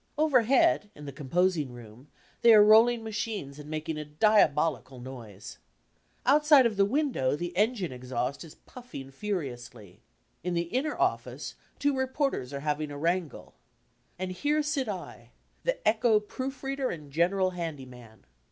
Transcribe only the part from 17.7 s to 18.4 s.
man.